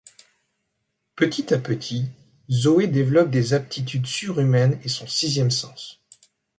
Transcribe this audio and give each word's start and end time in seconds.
Petit 1.15 1.53
à 1.53 1.59
petit, 1.59 2.07
Zoé 2.49 2.87
développe 2.87 3.29
des 3.29 3.53
aptitudes 3.53 4.07
surhumaines 4.07 4.79
et 4.83 4.89
son 4.89 5.05
sixième 5.05 5.51
sens. 5.51 6.01